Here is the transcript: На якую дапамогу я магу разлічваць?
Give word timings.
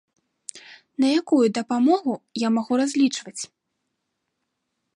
На 1.03 1.07
якую 1.19 1.41
дапамогу 1.59 2.13
я 2.45 2.49
магу 2.55 2.73
разлічваць? 2.81 3.37